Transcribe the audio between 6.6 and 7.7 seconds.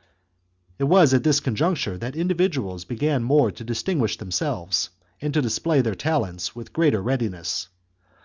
greater readiness.